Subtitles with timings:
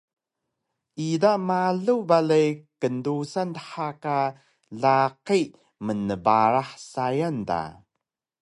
[1.07, 2.47] ida malu balay
[2.81, 4.17] kndusan dha ka
[4.81, 5.41] laqi
[5.85, 7.61] mnbarah sayang da